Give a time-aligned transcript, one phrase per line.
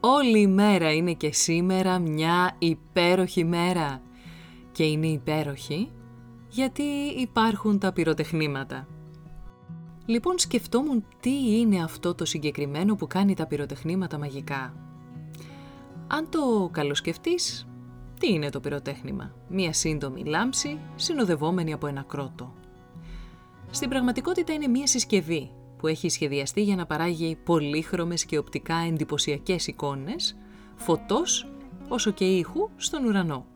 [0.00, 4.02] Όλη η μέρα είναι και σήμερα μια υπέροχη μέρα.
[4.72, 5.90] Και είναι υπέροχη
[6.48, 6.82] γιατί
[7.16, 8.88] υπάρχουν τα πυροτεχνήματα.
[10.06, 14.74] Λοιπόν σκεφτόμουν τι είναι αυτό το συγκεκριμένο που κάνει τα πυροτεχνήματα μαγικά.
[16.06, 17.68] Αν το καλοσκεφτείς,
[18.20, 22.54] τι είναι το πυροτέχνημα; Μία σύντομη λάμψη συνοδευόμενη από ένα κρότο.
[23.70, 25.50] Στην πραγματικότητα είναι μία συσκευή
[25.80, 30.36] που έχει σχεδιαστεί για να παράγει πολύχρωμες και οπτικά εντυπωσιακές εικόνες,
[30.74, 31.52] φωτός
[31.88, 33.46] όσο και ήχου στον ουρανό.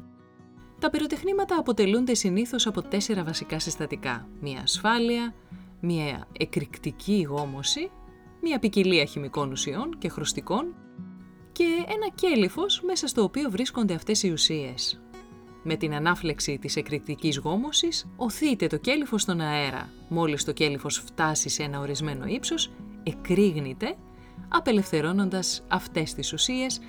[0.78, 4.28] Τα πυροτεχνήματα αποτελούνται συνήθως από τέσσερα βασικά συστατικά.
[4.40, 5.34] Μία ασφάλεια,
[5.80, 7.90] μία εκρηκτική γόμωση,
[8.42, 10.74] μία ποικιλία χημικών ουσιών και χρωστικών
[11.52, 15.03] και ένα κέλυφος μέσα στο οποίο βρίσκονται αυτές οι ουσίες.
[15.66, 19.88] Με την ανάφλεξη της εκρηκτικής γόμωσης, οθείται το κέλυφος στον αέρα.
[20.08, 22.70] Μόλις το κέλυφος φτάσει σε ένα ορισμένο ύψος,
[23.02, 23.96] εκρήγνεται,
[24.48, 26.80] απελευθερώνοντας αυτές τις ουσίες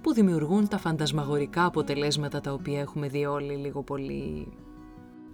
[0.00, 4.52] που δημιουργούν τα φαντασμαγορικά αποτελέσματα τα οποία έχουμε δει όλοι λίγο πολύ.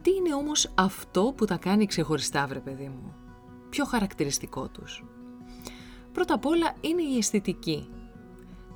[0.03, 3.15] Τι είναι όμως αυτό που τα κάνει ξεχωριστά, βρε παιδί μου;
[3.71, 5.05] Πιο χαρακτηριστικό τους;
[6.13, 7.89] Πρώτα απ' όλα είναι η αισθητική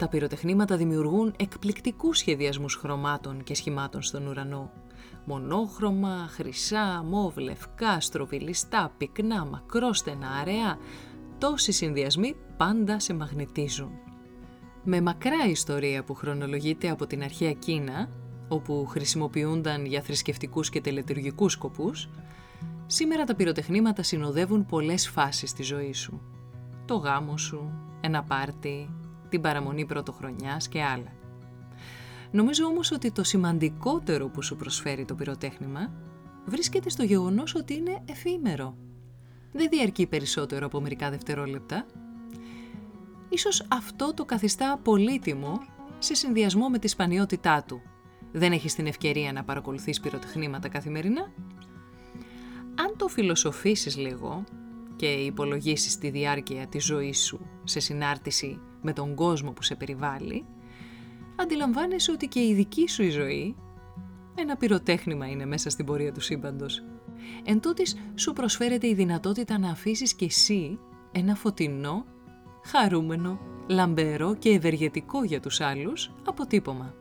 [0.05, 4.71] τα πυροτεχνήματα δημιουργούν εκπληκτικούς σχεδιασμούς χρωμάτων και σχημάτων στον ουρανό.
[5.25, 10.79] Μονόχρωμα, χρυσά, μόβ, λευκά, στροβιλιστά, πυκνά, μακρόστενα, αραιά.
[11.39, 13.91] Τόσοι συνδυασμοί πάντα σε μαγνητίζουν.
[14.85, 18.09] Με μακρά ιστορία που χρονολογείται από την αρχαία Κίνα,
[18.49, 22.09] όπου χρησιμοποιούνταν για θρησκευτικούς και τελετουργικούς σκοπούς,
[22.87, 26.21] σήμερα τα πυροτεχνήματα συνοδεύουν πολλές φάσεις στη ζωή σου.
[26.85, 28.89] Το γάμο σου, ένα πάρτι,
[29.35, 31.13] την παραμονή πρωτοχρονιάς και άλλα.
[32.31, 35.93] Νομίζω όμως ότι το σημαντικότερο που σου προσφέρει το πυροτέχνημα
[36.45, 38.77] βρίσκεται στο γεγονός ότι είναι εφήμερο.
[39.53, 41.87] Δεν διαρκεί περισσότερο από μερικά δευτερόλεπτα.
[43.29, 45.61] Ίσως αυτό το καθιστά πολύτιμο
[45.99, 47.83] σε συνδυασμό με τη σπανιότητά του.
[48.33, 51.33] Δεν έχεις την ευκαιρία να παρακολουθείς πυροτεχνήματα καθημερινά;
[52.75, 54.45] Αν το φιλοσοφήσεις λίγο
[54.97, 60.45] και υπολογίσεις τη διάρκεια της ζωής σου σε συνάρτηση με τον κόσμο που σε περιβάλλει,
[61.37, 63.57] αντιλαμβάνεσαι ότι και η δική σου η ζωή
[64.35, 66.85] ένα πυροτέχνημα είναι μέσα στην πορεία του σύμπαντος.
[67.45, 70.79] Εν τούτης, σου προσφέρεται η δυνατότητα να αφήσεις κι εσύ
[71.13, 72.05] ένα φωτεινό,
[72.65, 76.95] χαρούμενο, λαμπερό και ευεργετικό για τους άλλους αποτύπωμα.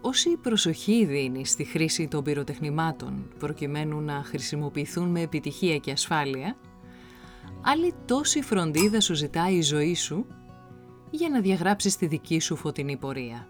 [0.00, 6.56] Όση προσοχή δίνεις στη χρήση των πυροτεχνημάτων προκειμένου να χρησιμοποιηθούν με επιτυχία και ασφάλεια,
[7.60, 10.26] άλλη τόση φροντίδα σου ζητάει η ζωή σου
[11.10, 13.48] για να διαγράψεις τη δική σου φωτεινή πορεία.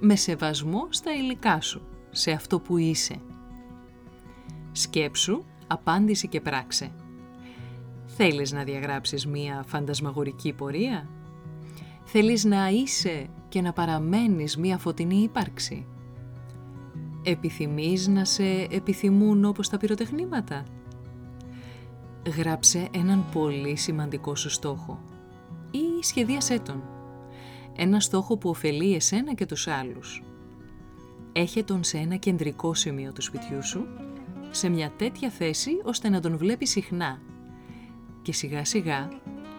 [0.00, 3.20] Με σεβασμό στα υλικά σου, σε αυτό που είσαι.
[4.72, 6.90] Σκέψου, απάντηση και πράξε.
[8.06, 11.08] Θέλεις να διαγράψεις μία φαντασμαγορική πορεία;
[12.04, 15.86] Θέλεις να είσαι και να παραμένεις μία φωτεινή ύπαρξη;
[17.22, 20.64] Επιθυμείς να σε επιθυμούν όπως τα πυροτεχνήματα;
[22.36, 25.15] Γράψε έναν πολύ σημαντικό σου στόχο ή
[26.06, 26.82] σχεδίασέ τον.
[27.76, 30.22] Ένα στόχο που ωφελεί εσένα και τους άλλους.
[31.32, 33.86] Έχε τον σε ένα κεντρικό σημείο του σπιτιού σου,
[34.50, 37.20] σε μια τέτοια θέση ώστε να τον βλέπεις συχνά.
[38.22, 39.08] Και σιγά σιγά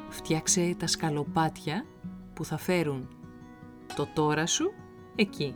[0.09, 1.85] φτιάξε τα σκαλοπάτια
[2.33, 3.07] που θα φέρουν
[3.95, 4.73] το τώρα σου
[5.15, 5.55] εκεί.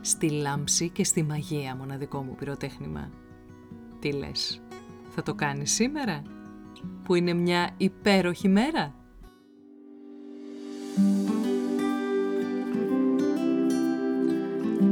[0.00, 3.10] Στη λάμψη και στη μαγεία μοναδικό μου πυροτέχνημα.
[4.00, 4.62] Τι λες,
[5.08, 6.22] θα το κάνεις σήμερα,
[7.02, 8.94] που είναι μια υπέροχη μέρα;